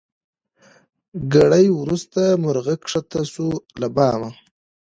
ګړی 1.33 1.65
وروسته 1.79 2.21
مرغه 2.43 2.75
کښته 2.83 3.21
سو 3.33 3.47
له 3.81 3.87
بامه 3.95 4.29